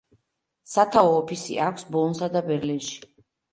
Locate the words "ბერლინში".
2.51-3.01